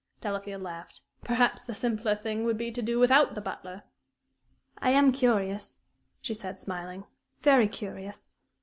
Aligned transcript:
Delafield 0.19 0.63
laughed. 0.63 1.01
"Perhaps 1.23 1.61
the 1.61 1.75
simpler 1.75 2.15
thing 2.15 2.43
would 2.43 2.57
be 2.57 2.71
to 2.71 2.81
do 2.81 2.97
without 2.97 3.35
the 3.35 3.39
butler." 3.41 3.83
"I 4.79 4.89
am 4.89 5.11
curious," 5.11 5.77
she 6.23 6.33
said, 6.33 6.59
smiling 6.59 7.03
"very 7.43 7.67
curious. 7.67 8.25